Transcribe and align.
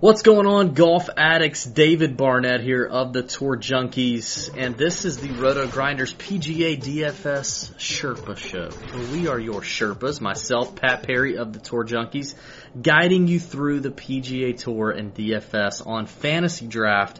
What's 0.00 0.22
going 0.22 0.46
on, 0.46 0.74
golf 0.74 1.08
addicts? 1.16 1.64
David 1.64 2.16
Barnett 2.16 2.60
here 2.60 2.84
of 2.84 3.12
the 3.12 3.24
Tour 3.24 3.56
Junkies, 3.56 4.48
and 4.56 4.76
this 4.76 5.04
is 5.04 5.18
the 5.18 5.26
RotoGrinders 5.26 6.14
PGA 6.14 6.80
DFS 6.80 7.74
Sherpa 7.74 8.36
Show. 8.36 8.68
We 9.10 9.26
are 9.26 9.40
your 9.40 9.60
Sherpas, 9.60 10.20
myself, 10.20 10.76
Pat 10.76 11.02
Perry 11.02 11.36
of 11.36 11.52
the 11.52 11.58
Tour 11.58 11.84
Junkies, 11.84 12.36
guiding 12.80 13.26
you 13.26 13.40
through 13.40 13.80
the 13.80 13.90
PGA 13.90 14.56
Tour 14.56 14.92
and 14.92 15.12
DFS 15.12 15.84
on 15.84 16.06
FantasyDraft. 16.06 17.16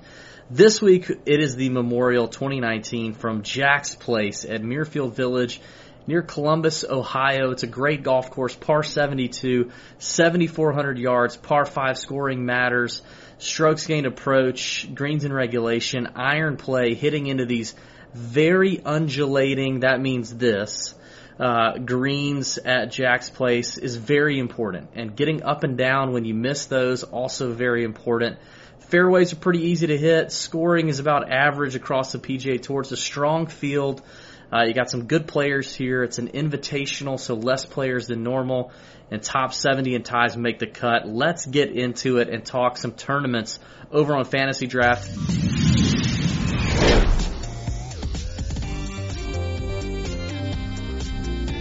This 0.49 0.81
week, 0.81 1.11
it 1.11 1.41
is 1.41 1.57
the 1.57 1.71
Memorial 1.71 2.29
2019 2.29 3.15
from 3.15 3.43
Jack's 3.43 3.97
Place 3.97 4.45
at 4.45 4.63
Muirfield 4.63 5.15
Village 5.15 5.61
near 6.09 6.23
Columbus, 6.23 6.85
Ohio. 6.89 7.51
It's 7.51 7.63
a 7.63 7.69
great 7.69 8.03
golf 8.03 8.31
course, 8.31 8.57
par 8.57 8.83
72, 8.83 9.71
7,400 9.99 10.99
yards, 10.99 11.37
par 11.37 11.67
5 11.67 11.99
scoring 11.99 12.47
matters, 12.47 13.03
strokes 13.37 13.87
gained 13.87 14.07
approach, 14.07 14.89
greens 14.93 15.25
in 15.25 15.33
regulation, 15.33 16.09
iron 16.17 16.57
play, 16.57 16.95
hitting 16.95 17.27
into 17.27 17.45
these 17.45 17.75
very 18.15 18.81
undulating, 18.83 19.81
that 19.81 20.01
means 20.01 20.35
this, 20.35 20.95
uh, 21.39 21.77
greens 21.77 22.57
at 22.57 22.91
Jack's 22.91 23.29
Place 23.29 23.77
is 23.77 23.97
very 23.97 24.39
important. 24.39 24.89
And 24.95 25.15
getting 25.15 25.43
up 25.43 25.63
and 25.63 25.77
down 25.77 26.13
when 26.13 26.25
you 26.25 26.35
miss 26.35 26.67
those, 26.67 27.05
also 27.05 27.53
very 27.53 27.85
important. 27.85 28.39
Fairways 28.89 29.35
are 29.35 29.37
pretty 29.37 29.67
easy 29.69 29.89
to 29.89 29.99
hit. 29.99 30.33
Scoring 30.33 30.89
is 30.89 31.01
about 31.01 31.31
average 31.31 31.75
across 31.75 32.13
the 32.13 32.19
PGA 32.19 32.61
Tour. 32.61 32.81
It's 32.81 32.93
a 32.93 32.97
strong 32.97 33.47
field. 33.47 34.01
Uh, 34.51 34.65
you 34.65 34.73
got 34.73 34.91
some 34.91 35.05
good 35.05 35.27
players 35.27 35.75
here. 35.75 36.03
It's 36.03 36.19
an 36.19 36.29
invitational, 36.29 37.21
so 37.21 37.35
less 37.35 37.67
players 37.67 38.07
than 38.07 38.23
normal. 38.23 38.73
And 39.11 39.23
top 39.23 39.53
70 39.53 39.95
and 39.95 40.05
ties 40.05 40.37
make 40.37 40.59
the 40.59 40.67
cut. 40.67 41.07
Let's 41.07 41.45
get 41.45 41.71
into 41.71 42.19
it 42.19 42.29
and 42.29 42.45
talk 42.45 42.79
some 42.79 42.93
tournaments 42.93 43.59
over 43.91 44.17
on 44.17 44.25
FantasyDraft. 44.25 45.07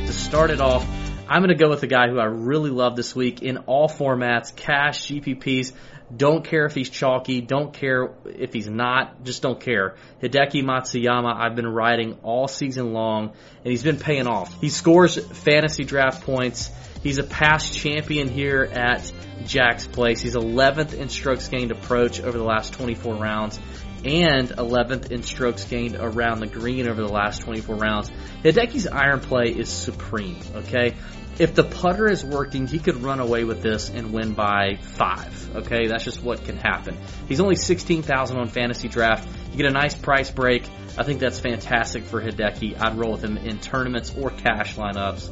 To 0.06 0.14
start 0.14 0.52
it 0.52 0.62
off, 0.62 0.88
I'm 1.30 1.42
going 1.42 1.50
to 1.50 1.62
go 1.62 1.70
with 1.70 1.82
the 1.82 1.88
guy 1.88 2.08
who 2.08 2.20
I 2.20 2.26
really 2.26 2.70
love 2.70 2.96
this 2.96 3.14
week 3.14 3.42
in 3.42 3.58
all 3.60 3.90
formats, 3.90 4.56
cash, 4.56 5.08
GPPs. 5.08 5.74
Don't 6.16 6.46
care 6.46 6.66
if 6.66 6.74
he's 6.74 6.90
chalky. 6.90 7.42
Don't 7.42 7.74
care 7.74 8.12
if 8.26 8.54
he's 8.54 8.70
not. 8.70 9.24
Just 9.24 9.42
don't 9.42 9.60
care. 9.60 9.96
Hideki 10.22 10.64
Matsuyama, 10.64 11.36
I've 11.36 11.56
been 11.56 11.68
riding 11.68 12.18
all 12.24 12.48
season 12.48 12.94
long, 12.94 13.34
and 13.64 13.72
he's 13.72 13.84
been 13.84 14.00
paying 14.00 14.26
off. 14.26 14.62
He 14.62 14.70
scores 14.70 15.18
FantasyDraft 15.18 16.22
points. 16.22 16.72
He's 17.04 17.18
a 17.18 17.24
past 17.24 17.74
champion 17.74 18.30
here 18.30 18.64
at 18.64 19.12
Jack's 19.46 19.86
Place. 19.86 20.22
He's 20.22 20.36
11th 20.36 20.94
in 20.94 21.10
strokes 21.10 21.50
gained 21.50 21.72
approach 21.72 22.22
over 22.22 22.38
the 22.38 22.44
last 22.44 22.74
24 22.74 23.16
rounds 23.16 23.60
and 24.06 24.50
11th 24.50 25.12
in 25.12 25.24
strokes 25.24 25.66
gained 25.66 25.96
around 25.96 26.40
the 26.40 26.48
green 26.48 26.88
over 26.88 27.02
the 27.02 27.12
last 27.12 27.42
24 27.42 27.76
rounds. 27.76 28.12
Hideki's 28.44 28.88
iron 28.88 29.20
play 29.20 29.50
is 29.50 29.70
supreme, 29.70 30.40
okay? 30.56 30.96
if 31.40 31.54
the 31.54 31.64
putter 31.64 32.10
is 32.10 32.24
working, 32.24 32.68
he 32.68 32.80
could 32.80 33.04
run 33.04 33.20
away 33.20 33.44
with 33.44 33.62
this 33.62 33.90
and 33.90 34.12
win 34.12 34.34
by 34.34 34.78
five. 34.82 35.56
Okay, 35.58 35.88
that's 35.88 36.04
just 36.04 36.24
what 36.24 36.44
can 36.46 36.58
happen. 36.58 36.98
He's 37.28 37.40
only 37.40 37.56
sixteen 37.56 38.02
thousand 38.02 38.38
on 38.38 38.50
FantasyDraft. 38.50 39.28
You 39.52 39.58
get 39.58 39.68
a 39.68 39.72
nice 39.72 39.94
price 39.94 40.32
break. 40.32 40.68
I 40.98 41.04
think 41.04 41.20
that's 41.20 41.40
fantastic 41.40 42.06
for 42.06 42.22
Hideki. 42.22 42.80
I'd 42.80 42.98
roll 42.98 43.12
with 43.14 43.24
him 43.24 43.38
in 43.38 43.60
tournaments 43.60 44.14
or 44.18 44.32
cash 44.32 44.76
lineups. 44.76 45.32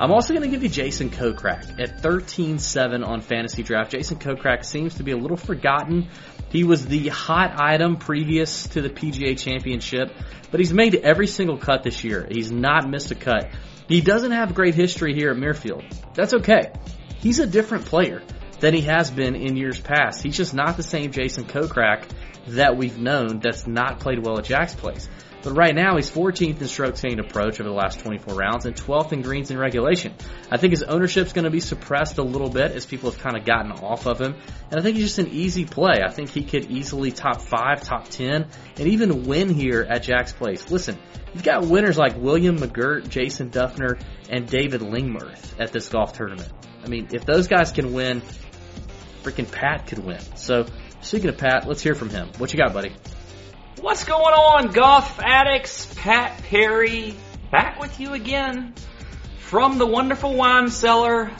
I'm 0.00 0.10
also 0.10 0.34
going 0.34 0.42
to 0.42 0.48
give 0.48 0.64
you 0.64 0.68
Jason 0.68 1.08
Kokrak 1.08 1.80
at 1.80 2.02
13-7 2.02 3.06
on 3.06 3.22
FantasyDraft. 3.22 3.90
Jason 3.90 4.18
Kokrak 4.18 4.64
seems 4.64 4.96
to 4.96 5.04
be 5.04 5.12
a 5.12 5.16
little 5.16 5.36
forgotten. 5.36 6.08
He 6.50 6.64
was 6.64 6.84
the 6.84 7.08
hot 7.08 7.60
item 7.60 7.96
previous 7.96 8.66
to 8.68 8.82
the 8.82 8.90
PGA 8.90 9.38
Championship, 9.38 10.12
but 10.50 10.58
he's 10.58 10.72
made 10.72 10.96
every 10.96 11.28
single 11.28 11.58
cut 11.58 11.84
this 11.84 12.02
year. 12.02 12.26
He's 12.28 12.50
not 12.50 12.88
missed 12.88 13.12
a 13.12 13.14
cut. 13.14 13.50
He 13.88 14.00
doesn't 14.00 14.32
have 14.32 14.54
great 14.54 14.74
history 14.74 15.14
here 15.14 15.30
at 15.30 15.36
Muirfield. 15.36 15.84
That's 16.14 16.34
okay. 16.34 16.72
He's 17.20 17.38
a 17.38 17.46
different 17.46 17.84
player 17.84 18.22
than 18.60 18.74
he 18.74 18.82
has 18.82 19.10
been 19.10 19.34
in 19.34 19.56
years 19.56 19.80
past. 19.80 20.22
He's 20.22 20.36
just 20.36 20.54
not 20.54 20.76
the 20.76 20.82
same 20.82 21.12
Jason 21.12 21.44
Kokrak 21.44 22.08
that 22.48 22.76
we've 22.76 22.98
known 22.98 23.40
that's 23.40 23.66
not 23.66 24.00
played 24.00 24.24
well 24.24 24.38
at 24.38 24.44
Jack's 24.44 24.74
place. 24.74 25.08
But 25.44 25.52
right 25.52 25.74
now, 25.74 25.96
he's 25.96 26.10
14th 26.10 26.62
in 26.62 26.68
strokes 26.68 27.02
gained 27.02 27.20
approach 27.20 27.60
over 27.60 27.68
the 27.68 27.74
last 27.74 28.00
24 28.00 28.34
rounds 28.34 28.64
and 28.64 28.74
12th 28.74 29.12
in 29.12 29.20
greens 29.20 29.50
in 29.50 29.58
regulation. 29.58 30.14
I 30.50 30.56
think 30.56 30.70
his 30.70 30.82
ownership's 30.82 31.34
going 31.34 31.44
to 31.44 31.50
be 31.50 31.60
suppressed 31.60 32.16
a 32.16 32.22
little 32.22 32.48
bit 32.48 32.72
as 32.72 32.86
people 32.86 33.10
have 33.10 33.20
kind 33.20 33.36
of 33.36 33.44
gotten 33.44 33.70
off 33.70 34.06
of 34.06 34.18
him. 34.18 34.36
And 34.70 34.80
I 34.80 34.82
think 34.82 34.96
he's 34.96 35.04
just 35.04 35.18
an 35.18 35.28
easy 35.28 35.66
play. 35.66 36.00
I 36.02 36.10
think 36.10 36.30
he 36.30 36.44
could 36.44 36.70
easily 36.70 37.12
top 37.12 37.42
5, 37.42 37.82
top 37.82 38.08
10, 38.08 38.48
and 38.78 38.88
even 38.88 39.24
win 39.24 39.50
here 39.50 39.86
at 39.86 40.02
Jack's 40.02 40.32
Place. 40.32 40.70
Listen, 40.70 40.98
you've 41.34 41.44
got 41.44 41.66
winners 41.66 41.98
like 41.98 42.16
William 42.16 42.56
McGirt, 42.56 43.06
Jason 43.10 43.50
Dufner, 43.50 44.00
and 44.30 44.48
David 44.48 44.80
Lingmerth 44.80 45.60
at 45.60 45.72
this 45.72 45.90
golf 45.90 46.14
tournament. 46.14 46.50
I 46.82 46.88
mean, 46.88 47.08
if 47.12 47.26
those 47.26 47.48
guys 47.48 47.70
can 47.70 47.92
win, 47.92 48.22
freaking 49.24 49.50
Pat 49.50 49.86
could 49.86 49.98
win. 49.98 50.20
So, 50.36 50.66
speaking 51.00 51.30
of 51.30 51.38
Pat, 51.38 51.66
let's 51.66 51.82
hear 51.82 51.94
from 51.94 52.10
him. 52.10 52.28
What 52.38 52.52
you 52.52 52.58
got, 52.58 52.72
buddy? 52.72 52.94
What's 53.80 54.04
going 54.04 54.34
on, 54.34 54.68
golf 54.68 55.18
addicts? 55.20 55.92
Pat 55.96 56.42
Perry 56.44 57.14
back 57.50 57.80
with 57.80 58.00
you 58.00 58.12
again 58.12 58.74
from 59.38 59.78
the 59.78 59.86
wonderful 59.86 60.34
wine 60.34 60.68
cellar 60.68 61.30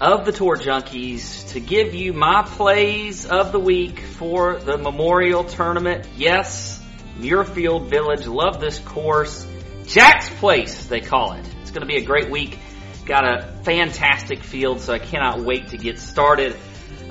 of 0.00 0.24
the 0.24 0.32
Tour 0.32 0.56
Junkies 0.56 1.50
to 1.52 1.60
give 1.60 1.94
you 1.94 2.12
my 2.12 2.42
plays 2.42 3.26
of 3.26 3.52
the 3.52 3.60
week 3.60 4.00
for 4.00 4.58
the 4.58 4.76
Memorial 4.76 5.44
Tournament. 5.44 6.08
Yes, 6.16 6.82
Muirfield 7.18 7.88
Village. 7.88 8.26
Love 8.26 8.60
this 8.60 8.78
course. 8.80 9.46
Jack's 9.86 10.28
Place, 10.28 10.86
they 10.86 11.00
call 11.00 11.32
it. 11.34 11.46
It's 11.60 11.70
going 11.70 11.82
to 11.82 11.86
be 11.86 11.96
a 11.96 12.04
great 12.04 12.30
week. 12.30 12.58
Got 13.06 13.24
a 13.24 13.62
fantastic 13.64 14.42
field, 14.42 14.80
so 14.80 14.92
I 14.92 14.98
cannot 14.98 15.40
wait 15.40 15.68
to 15.68 15.76
get 15.76 15.98
started. 15.98 16.56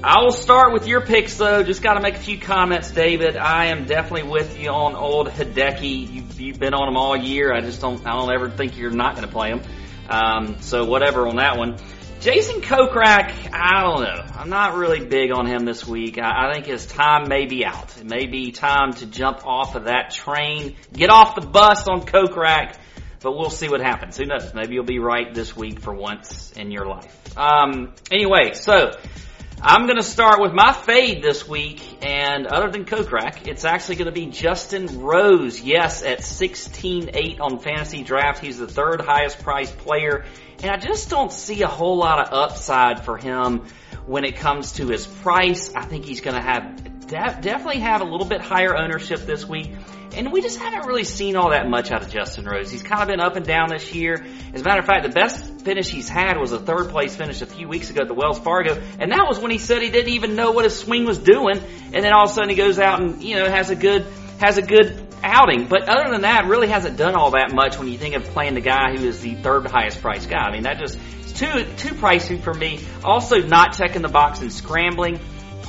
I 0.04 0.24
will 0.24 0.32
start 0.32 0.74
with 0.74 0.88
your 0.88 1.02
picks 1.02 1.36
though. 1.36 1.62
Just 1.62 1.84
got 1.84 1.94
to 1.94 2.02
make 2.02 2.16
a 2.16 2.20
few 2.20 2.40
comments, 2.40 2.90
David. 2.90 3.38
I 3.38 3.68
am 3.68 3.86
definitely 3.86 4.32
with 4.32 4.60
you 4.60 4.72
on 4.72 4.96
old 4.96 5.28
Hideki. 5.30 6.12
You've, 6.12 6.42
you've 6.42 6.60
been 6.60 6.74
on 6.74 6.88
him 6.88 6.98
all 6.98 7.16
year. 7.16 7.54
I 7.54 7.62
just 7.62 7.82
don't. 7.82 8.04
I 8.08 8.18
don't 8.18 8.34
ever 8.34 8.50
think 8.50 8.80
you're 8.80 8.90
not 8.90 9.16
going 9.16 9.28
to 9.28 9.32
play 9.32 9.50
him. 9.50 9.62
Um, 10.10 10.60
so 10.62 10.86
whatever 10.86 11.28
on 11.28 11.36
that 11.36 11.56
one. 11.56 11.78
Jason 12.20 12.62
Kokrak, 12.62 13.54
I 13.54 13.84
don't 13.84 14.02
know. 14.02 14.26
I'm 14.38 14.50
not 14.50 14.74
really 14.74 15.06
big 15.06 15.32
on 15.32 15.46
him 15.46 15.66
this 15.66 15.86
week. 15.86 16.18
I, 16.18 16.48
I 16.50 16.54
think 16.54 16.66
his 16.66 16.88
time 16.88 17.28
may 17.30 17.46
be 17.46 17.64
out. 17.64 17.96
It 18.00 18.06
may 18.06 18.26
be 18.26 18.52
time 18.52 18.94
to 18.94 19.06
jump 19.06 19.46
off 19.46 19.76
of 19.76 19.84
that 19.84 20.10
train, 20.10 20.78
get 20.92 21.12
off 21.12 21.36
the 21.36 21.46
bus 21.46 21.88
on 21.88 22.02
Kokrak, 22.02 22.76
but 23.22 23.38
we'll 23.38 23.52
see 23.52 23.70
what 23.70 23.82
happens. 23.82 24.18
Who 24.18 24.26
knows? 24.26 24.52
Maybe 24.56 24.74
you'll 24.74 24.84
be 24.84 25.00
right 25.00 25.32
this 25.32 25.56
week 25.56 25.80
for 25.80 25.94
once 25.94 26.52
in 26.54 26.72
your 26.72 26.88
life. 26.88 27.38
Um, 27.38 27.94
anyway, 28.12 28.54
so 28.54 28.92
I'm 29.64 29.86
going 29.86 29.98
to 29.98 30.04
start 30.04 30.42
with 30.42 30.54
my 30.54 30.74
fade 30.74 31.22
this 31.22 31.48
week, 31.48 32.04
and 32.04 32.48
other 32.48 32.72
than 32.72 32.84
Kokrak, 32.84 33.48
it's 33.48 33.64
actually 33.64 33.98
going 33.98 34.08
to 34.08 34.12
be 34.12 34.26
Justin 34.26 35.02
Rose. 35.02 35.62
Yes, 35.62 36.02
at 36.02 36.22
16-8 36.22 37.40
on 37.40 37.60
FantasyDraft, 37.60 38.40
he's 38.40 38.58
the 38.58 38.66
third 38.66 39.02
highest 39.02 39.44
priced 39.44 39.78
player, 39.78 40.26
and 40.64 40.72
I 40.72 40.78
just 40.78 41.12
don't 41.12 41.32
see 41.32 41.62
a 41.62 41.68
whole 41.68 41.98
lot 41.98 42.28
of 42.28 42.34
upside 42.34 43.06
for 43.06 43.18
him 43.18 43.68
when 44.08 44.26
it 44.26 44.38
comes 44.38 44.72
to 44.74 44.88
his 44.88 45.06
price. 45.06 45.72
I 45.76 45.86
think 45.86 46.06
he's 46.06 46.22
going 46.22 46.38
to 46.38 46.42
have 46.42 46.91
definitely 47.12 47.80
have 47.80 48.02
a 48.02 48.06
little 48.06 48.28
bit 48.28 48.42
higher 48.42 48.76
ownership 48.76 49.22
this 49.22 49.48
week. 49.48 49.72
And 50.14 50.32
we 50.34 50.42
just 50.42 50.60
haven't 50.60 50.88
really 50.88 51.06
seen 51.06 51.38
all 51.38 51.52
that 51.52 51.70
much 51.70 51.90
out 51.92 52.02
of 52.02 52.10
Justin 52.10 52.46
Rose. 52.46 52.70
He's 52.70 52.84
kind 52.84 53.02
of 53.02 53.08
been 53.08 53.22
up 53.22 53.38
and 53.38 53.46
down 53.46 53.70
this 53.70 53.94
year. 53.94 54.26
As 54.54 54.62
a 54.62 54.64
matter 54.64 54.80
of 54.80 54.86
fact, 54.86 55.04
the 55.04 55.10
best 55.10 55.62
finish 55.62 55.90
he's 55.90 56.10
had 56.10 56.38
was 56.38 56.52
a 56.52 56.60
third 56.60 56.90
place 56.90 57.16
finish 57.16 57.42
a 57.42 57.46
few 57.46 57.68
weeks 57.68 57.90
ago 57.90 58.02
at 58.02 58.08
the 58.08 58.14
Wells 58.14 58.40
Fargo. 58.40 58.82
And 59.00 59.12
that 59.12 59.26
was 59.28 59.40
when 59.40 59.52
he 59.52 59.58
said 59.58 59.82
he 59.82 59.90
didn't 59.90 60.14
even 60.14 60.36
know 60.36 60.52
what 60.52 60.66
his 60.66 60.78
swing 60.78 61.06
was 61.06 61.18
doing. 61.18 61.62
And 61.94 62.04
then 62.04 62.12
all 62.12 62.26
of 62.26 62.32
a 62.32 62.34
sudden 62.34 62.50
he 62.50 62.56
goes 62.56 62.78
out 62.78 63.02
and, 63.02 63.24
you 63.24 63.36
know, 63.36 63.50
has 63.50 63.70
a 63.70 63.76
good, 63.76 64.06
has 64.40 64.58
a 64.58 64.62
good 64.62 65.08
outing. 65.24 65.68
But 65.68 65.88
other 65.88 66.12
than 66.12 66.22
that, 66.22 66.48
really 66.48 66.68
hasn't 66.68 66.98
done 66.98 67.16
all 67.16 67.32
that 67.32 67.54
much 67.54 67.78
when 67.78 67.88
you 67.88 67.98
think 67.98 68.16
of 68.16 68.24
playing 68.26 68.56
the 68.56 68.62
guy 68.62 68.96
who 68.98 69.06
is 69.06 69.22
the 69.22 69.36
third 69.36 69.66
highest 69.68 70.02
priced 70.02 70.30
guy. 70.30 70.40
I 70.40 70.52
mean, 70.52 70.64
that 70.64 70.78
just, 70.78 71.00
too, 71.36 71.66
too 71.78 71.96
pricey 71.96 72.42
for 72.42 72.54
me. 72.54 72.82
Also 73.04 73.42
not 73.42 73.78
checking 73.78 74.02
the 74.02 74.10
box 74.10 74.42
and 74.42 74.52
scrambling 74.52 75.20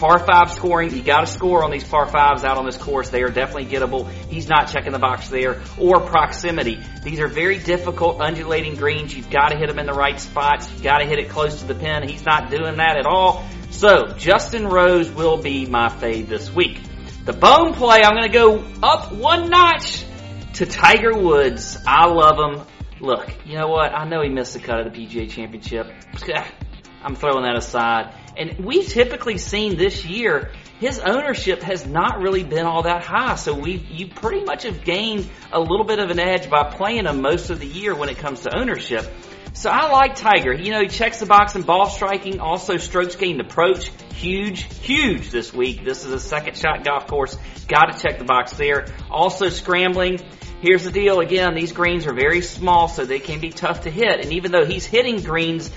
par 0.03 0.19
five 0.19 0.51
scoring. 0.51 0.93
You 0.93 1.01
got 1.01 1.21
to 1.21 1.27
score 1.29 1.63
on 1.63 1.71
these 1.71 1.85
par 1.85 2.09
fives 2.09 2.43
out 2.43 2.59
on 2.59 2.67
this 2.67 2.77
course. 2.77 3.11
They 3.11 3.23
are 3.23 3.31
definitely 3.31 3.67
gettable. 3.67 4.11
He's 4.29 4.49
not 4.49 4.67
checking 4.67 4.91
the 4.91 4.99
box 4.99 5.29
there. 5.29 5.63
Or 5.79 6.01
proximity. 6.01 6.83
These 7.05 7.21
are 7.21 7.29
very 7.29 7.61
difficult 7.61 8.21
undulating 8.21 8.75
greens. 8.75 9.15
You've 9.17 9.31
got 9.31 9.51
to 9.51 9.57
hit 9.57 9.69
them 9.69 9.79
in 9.79 9.87
the 9.87 9.93
right 9.93 10.19
spots. 10.19 10.69
You've 10.73 10.83
got 10.83 10.99
to 10.99 11.07
hit 11.07 11.21
it 11.21 11.29
close 11.29 11.61
to 11.61 11.67
the 11.69 11.77
pin. 11.77 12.09
He's 12.09 12.25
not 12.25 12.51
doing 12.51 12.79
that 12.79 12.97
at 12.97 13.07
all. 13.07 13.47
So 13.71 14.09
Justin 14.17 14.67
Rose 14.67 15.09
will 15.09 15.37
be 15.37 15.67
my 15.67 15.89
fade 15.89 16.27
this 16.27 16.53
week. 16.53 16.81
The 17.25 17.33
bone 17.33 17.73
play, 17.73 18.03
I'm 18.03 18.17
going 18.17 18.25
to 18.25 18.37
go 18.37 18.59
up 18.83 19.13
one 19.13 19.51
notch 19.51 20.05
to 20.55 20.67
Tiger 20.67 21.17
Woods. 21.17 21.79
I 21.87 22.07
love 22.07 22.39
him. 22.39 22.67
Look, 23.01 23.33
you 23.47 23.57
know 23.57 23.69
what? 23.69 23.95
I 23.95 24.09
know 24.09 24.21
he 24.21 24.31
missed 24.31 24.55
the 24.55 24.59
cut 24.59 24.85
of 24.85 24.93
the 24.93 25.07
PGA 25.07 25.31
Championship. 25.31 25.87
I'm 27.05 27.15
throwing 27.15 27.45
that 27.45 27.57
aside. 27.57 28.15
And 28.37 28.65
we've 28.65 28.89
typically 28.89 29.39
seen 29.39 29.77
this 29.77 30.05
year 30.05 30.51
his 30.83 30.99
ownership 30.99 31.63
has 31.63 31.87
not 31.87 32.21
really 32.21 32.43
been 32.43 32.67
all 32.67 32.83
that 32.83 33.05
high. 33.05 33.37
So 33.37 33.55
we 33.55 33.75
you 33.75 34.09
pretty 34.09 34.45
much 34.45 34.65
have 34.65 34.85
gained 34.85 35.29
a 35.53 35.61
little 35.61 35.85
bit 35.85 36.01
of 36.01 36.11
an 36.11 36.19
edge 36.19 36.51
by 36.51 36.65
playing 36.65 37.07
him 37.07 37.23
most 37.23 37.51
of 37.51 37.61
the 37.61 37.67
year 37.67 37.95
when 37.95 38.09
it 38.09 38.19
comes 38.19 38.41
to 38.41 38.57
ownership. 38.57 39.07
So 39.55 39.71
I 39.71 39.93
like 39.93 40.17
Tiger. 40.17 40.53
You 40.53 40.73
know, 40.73 40.81
he 40.81 40.89
checks 40.89 41.21
the 41.21 41.27
box 41.27 41.55
in 41.55 41.63
ball 41.63 41.89
striking, 41.89 42.41
also 42.41 42.79
strokes 42.79 43.17
gained 43.17 43.41
approach. 43.41 43.93
Huge, 44.15 44.63
huge 44.81 45.31
this 45.31 45.53
week. 45.53 45.85
This 45.85 46.05
is 46.05 46.13
a 46.13 46.19
second 46.19 46.57
shot 46.57 46.85
golf 46.85 47.07
course. 47.07 47.37
Got 47.69 47.93
to 47.93 47.99
check 47.99 48.19
the 48.19 48.25
box 48.25 48.55
there. 48.55 48.87
Also 49.11 49.51
scrambling. 49.51 50.19
Here's 50.63 50.85
the 50.85 50.91
deal 50.91 51.21
again, 51.21 51.55
these 51.55 51.73
greens 51.73 52.07
are 52.07 52.15
very 52.15 52.41
small, 52.41 52.89
so 52.89 53.05
they 53.05 53.19
can 53.19 53.41
be 53.41 53.51
tough 53.51 53.83
to 53.83 53.91
hit. 53.91 54.21
And 54.21 54.33
even 54.33 54.53
though 54.53 54.65
he's 54.65 54.87
hitting 54.87 55.21
greens 55.21 55.71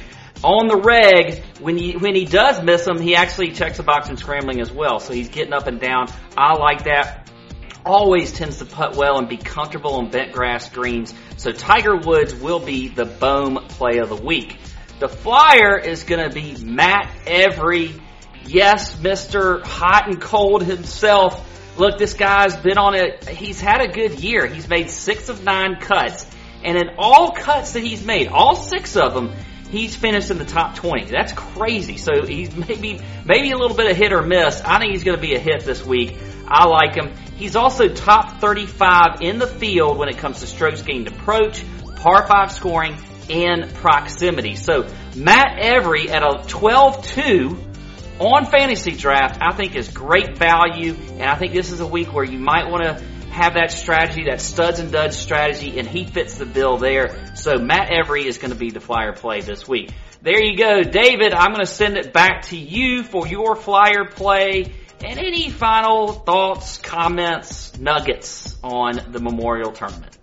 on 0.46 0.68
the 0.68 0.78
reg, 0.78 1.44
when 1.60 1.76
he, 1.76 1.94
when 1.98 2.14
he 2.14 2.26
does 2.26 2.62
miss 2.62 2.86
them, 2.86 3.02
he 3.02 3.16
actually 3.16 3.52
checks 3.52 3.78
the 3.78 3.84
box 3.84 4.10
in 4.10 4.18
scrambling 4.18 4.62
as 4.62 4.72
well. 4.72 5.00
So 5.00 5.12
he's 5.12 5.30
getting 5.30 5.54
up 5.54 5.66
and 5.66 5.80
down. 5.80 6.08
I 6.38 6.54
like 6.54 6.84
that. 6.84 7.32
Always 7.84 8.32
tends 8.32 8.60
to 8.60 8.66
putt 8.66 8.96
well 8.96 9.18
and 9.18 9.28
be 9.28 9.38
comfortable 9.38 9.96
on 9.96 10.12
bent 10.12 10.32
grass 10.32 10.70
greens. 10.70 11.14
So 11.38 11.52
Tiger 11.52 11.98
Woods 11.98 12.36
will 12.36 12.60
be 12.60 12.90
the 12.90 13.06
boom 13.06 13.56
play 13.70 13.98
of 13.98 14.10
the 14.10 14.16
week. 14.16 14.60
The 15.00 15.10
flyer 15.10 15.78
is 15.78 16.04
going 16.04 16.30
to 16.30 16.34
be 16.34 16.64
Matt 16.64 17.12
Every. 17.26 17.94
Yes, 18.46 18.96
Mr. 18.98 19.64
Hot 19.64 20.08
and 20.08 20.22
Cold 20.22 20.64
himself. 20.64 21.52
Look, 21.78 21.98
this 21.98 22.14
guy's 22.14 22.56
been 22.56 22.78
on 22.78 22.94
it. 22.94 23.28
He's 23.28 23.60
had 23.60 23.82
a 23.82 23.88
good 23.88 24.20
year. 24.20 24.46
He's 24.46 24.70
made 24.70 24.92
six 24.92 25.30
of 25.30 25.44
nine 25.44 25.78
cuts. 25.80 26.26
And 26.64 26.78
in 26.78 26.96
all 26.98 27.32
cuts 27.32 27.74
that 27.74 27.84
he's 27.84 28.06
made, 28.06 28.28
all 28.28 28.56
six 28.56 28.96
of 28.96 29.14
them, 29.14 29.34
he's 29.70 29.96
finished 29.96 30.32
in 30.32 30.38
the 30.38 30.46
top 30.46 30.76
20. 30.76 31.06
That's 31.06 31.34
crazy. 31.34 31.98
So 31.98 32.26
he's 32.26 32.56
maybe, 32.56 33.00
maybe 33.26 33.52
a 33.52 33.58
little 33.58 33.76
bit 33.76 33.90
of 33.90 33.98
hit 33.98 34.14
or 34.14 34.22
miss. 34.22 34.62
I 34.62 34.80
think 34.80 34.94
he's 34.94 35.04
going 35.04 35.18
to 35.18 35.22
be 35.22 35.36
a 35.36 35.40
hit 35.40 35.64
this 35.66 35.86
week. 35.86 36.18
I 36.48 36.68
like 36.68 36.96
him. 36.96 37.16
He's 37.36 37.56
also 37.56 37.88
top 37.88 38.40
35 38.40 39.22
in 39.22 39.40
the 39.40 39.48
field 39.48 39.98
when 39.98 40.10
it 40.10 40.18
comes 40.18 40.40
to 40.42 40.48
strokes 40.48 40.82
gained 40.82 41.08
approach, 41.08 41.64
par 41.96 42.28
5 42.28 42.52
scoring, 42.52 42.98
and 43.30 43.74
proximity. 43.76 44.56
So 44.56 44.88
Matt 45.16 45.60
Every 45.60 46.10
at 46.10 46.22
a 46.22 46.44
12-2 46.46 48.20
on 48.20 48.46
FantasyDraft, 48.46 49.40
I 49.42 49.52
think 49.54 49.76
is 49.76 49.90
great 49.90 50.38
value. 50.38 50.94
And 50.94 51.24
I 51.24 51.36
think 51.36 51.54
this 51.54 51.72
is 51.72 51.80
a 51.80 51.88
week 51.88 52.14
where 52.14 52.24
you 52.24 52.40
might 52.40 52.70
want 52.70 52.84
to 52.84 53.04
have 53.36 53.56
that 53.56 53.72
strategy, 53.72 54.24
that 54.26 54.40
studs 54.40 54.80
and 54.80 54.92
duds 54.92 55.18
strategy, 55.18 55.78
and 55.78 55.88
he 55.88 56.06
fits 56.06 56.38
the 56.38 56.46
bill 56.46 56.78
there. 56.78 57.36
So 57.36 57.58
Matt 57.58 57.92
Every 57.92 58.26
is 58.26 58.38
going 58.38 58.52
to 58.52 58.58
be 58.58 58.72
the 58.72 58.80
flyer 58.80 59.14
play 59.14 59.42
this 59.42 59.68
week. 59.68 59.92
There 60.22 60.42
you 60.42 60.58
go. 60.58 60.82
David, 60.82 61.34
I'm 61.34 61.52
going 61.52 61.66
to 61.66 61.72
send 61.72 61.98
it 61.98 62.14
back 62.14 62.44
to 62.44 62.58
you 62.58 63.04
for 63.04 63.28
your 63.28 63.56
flyer 63.56 64.06
play 64.06 64.74
and 65.04 65.20
any 65.20 65.50
final 65.50 66.14
thoughts, 66.14 66.78
comments, 66.78 67.78
nuggets 67.78 68.56
on 68.64 69.00
the 69.12 69.20
Memorial 69.20 69.72
Tournament. 69.72 70.18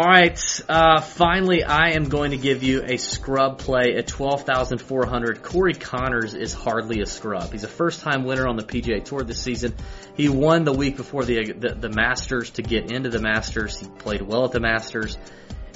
All 0.00 0.06
right, 0.06 0.40
uh, 0.66 1.02
finally, 1.02 1.62
I 1.62 1.90
am 1.90 2.04
going 2.04 2.30
to 2.30 2.38
give 2.38 2.62
you 2.62 2.82
a 2.82 2.96
scrub 2.96 3.58
play 3.58 3.96
at 3.96 4.06
12,400. 4.06 5.42
Corey 5.42 5.74
Conners 5.74 6.34
is 6.34 6.54
hardly 6.54 7.02
a 7.02 7.06
scrub. 7.06 7.52
He's 7.52 7.64
a 7.64 7.68
first 7.68 8.00
time 8.00 8.24
winner 8.24 8.48
on 8.48 8.56
the 8.56 8.62
PGA 8.62 9.04
Tour 9.04 9.24
this 9.24 9.42
season. 9.42 9.74
He 10.16 10.30
won 10.30 10.64
the 10.64 10.72
week 10.72 10.96
before 10.96 11.26
the, 11.26 11.52
the, 11.52 11.74
the 11.74 11.90
Masters 11.90 12.48
to 12.52 12.62
get 12.62 12.90
into 12.90 13.10
the 13.10 13.18
Masters. 13.18 13.78
He 13.78 13.88
played 13.88 14.22
well 14.22 14.46
at 14.46 14.52
the 14.52 14.60
Masters. 14.60 15.18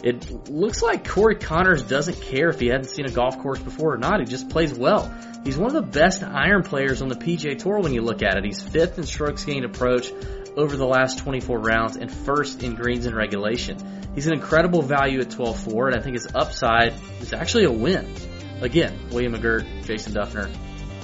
It 0.02 0.48
looks 0.48 0.80
like 0.80 1.06
Corey 1.06 1.36
Conners 1.36 1.82
doesn't 1.82 2.22
care 2.22 2.48
if 2.48 2.58
he 2.58 2.68
hadn't 2.68 2.88
seen 2.88 3.04
a 3.04 3.10
golf 3.10 3.38
course 3.40 3.58
before 3.58 3.92
or 3.92 3.98
not. 3.98 4.20
He 4.20 4.24
just 4.24 4.48
plays 4.48 4.72
well. 4.72 5.14
He's 5.44 5.58
one 5.58 5.76
of 5.76 5.84
the 5.84 6.00
best 6.00 6.22
iron 6.22 6.62
players 6.62 7.02
on 7.02 7.08
the 7.08 7.16
PGA 7.16 7.58
Tour 7.58 7.80
when 7.80 7.92
you 7.92 8.00
look 8.00 8.22
at 8.22 8.38
it. 8.38 8.44
He's 8.46 8.62
fifth 8.62 8.96
in 8.96 9.04
strokes 9.04 9.44
gained 9.44 9.66
approach 9.66 10.10
over 10.56 10.76
the 10.76 10.86
last 10.86 11.18
24 11.18 11.58
rounds 11.58 11.96
and 11.96 12.10
first 12.10 12.62
in 12.62 12.74
greens 12.74 13.06
and 13.06 13.16
regulation. 13.16 13.78
He's 14.14 14.26
an 14.26 14.34
incredible 14.34 14.82
value 14.82 15.20
at 15.20 15.28
12-4, 15.28 15.88
and 15.88 15.96
I 15.96 16.00
think 16.00 16.14
his 16.14 16.28
upside 16.34 16.94
is 17.20 17.32
actually 17.32 17.64
a 17.64 17.72
win. 17.72 18.14
Again, 18.60 19.08
William 19.10 19.34
McGirt, 19.34 19.84
Jason 19.84 20.14
Dufner, 20.14 20.48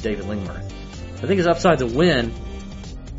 David 0.02 0.26
Lingmerth. 0.26 0.64
I 1.22 1.26
think 1.26 1.38
his 1.38 1.46
upside's 1.46 1.82
a 1.82 1.86
win. 1.86 2.32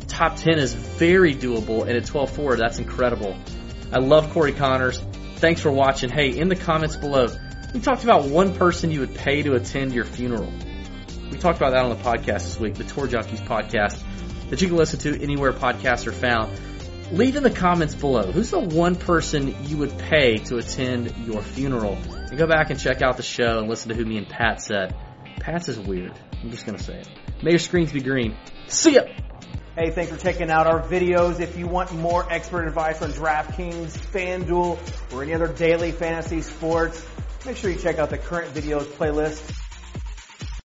Top 0.08 0.36
10 0.36 0.58
is 0.58 0.74
very 0.74 1.34
doable, 1.34 1.82
and 1.82 1.90
at 1.90 2.04
12-4, 2.04 2.58
that's 2.58 2.78
incredible. 2.78 3.36
I 3.92 3.98
love 3.98 4.30
Corey 4.32 4.52
Conners. 4.52 5.02
Thanks 5.36 5.60
for 5.60 5.70
watching. 5.70 6.10
Hey, 6.10 6.36
in 6.36 6.48
the 6.48 6.56
comments 6.56 6.96
below, 6.96 7.28
we 7.74 7.80
talked 7.80 8.04
about 8.04 8.24
one 8.24 8.54
person 8.54 8.90
you 8.90 9.00
would 9.00 9.14
pay 9.14 9.42
to 9.42 9.52
attend 9.52 9.92
your 9.92 10.04
funeral. 10.04 10.52
We 11.30 11.38
talked 11.38 11.58
about 11.58 11.72
that 11.72 11.84
on 11.84 11.90
the 11.90 12.02
podcast 12.02 12.44
this 12.44 12.58
week, 12.58 12.74
the 12.74 12.84
Tour 12.84 13.06
Junkies 13.06 13.46
podcast 13.46 14.02
that 14.52 14.60
you 14.60 14.68
can 14.68 14.76
listen 14.76 14.98
to 14.98 15.18
anywhere 15.22 15.50
podcasts 15.50 16.06
are 16.06 16.12
found. 16.12 16.52
Leave 17.10 17.36
in 17.36 17.42
the 17.42 17.50
comments 17.50 17.94
below 17.94 18.30
who's 18.30 18.50
the 18.50 18.58
one 18.60 18.96
person 18.96 19.56
you 19.64 19.78
would 19.78 19.96
pay 19.96 20.36
to 20.36 20.58
attend 20.58 21.10
your 21.24 21.40
funeral. 21.40 21.94
And 21.94 22.36
go 22.36 22.46
back 22.46 22.68
and 22.68 22.78
check 22.78 23.00
out 23.00 23.16
the 23.16 23.22
show 23.22 23.60
and 23.60 23.68
listen 23.70 23.88
to 23.88 23.94
who 23.94 24.04
me 24.04 24.18
and 24.18 24.28
Pat 24.28 24.60
said. 24.60 24.94
Pat's 25.40 25.70
is 25.70 25.78
weird. 25.78 26.12
I'm 26.42 26.50
just 26.50 26.66
gonna 26.66 26.78
say 26.78 26.98
it. 26.98 27.08
May 27.42 27.52
your 27.52 27.58
screens 27.58 27.92
be 27.92 28.02
green. 28.02 28.36
See 28.66 28.96
ya! 28.96 29.04
Hey, 29.74 29.90
thanks 29.90 30.12
for 30.12 30.18
checking 30.18 30.50
out 30.50 30.66
our 30.66 30.82
videos. 30.82 31.40
If 31.40 31.56
you 31.56 31.66
want 31.66 31.90
more 31.94 32.30
expert 32.30 32.66
advice 32.66 33.00
on 33.00 33.10
DraftKings, 33.12 33.96
FanDuel, 33.96 35.14
or 35.14 35.22
any 35.22 35.32
other 35.32 35.48
daily 35.48 35.92
fantasy 35.92 36.42
sports, 36.42 37.02
make 37.46 37.56
sure 37.56 37.70
you 37.70 37.78
check 37.78 37.98
out 37.98 38.10
the 38.10 38.18
current 38.18 38.52
videos 38.52 38.84
playlist 38.84 39.62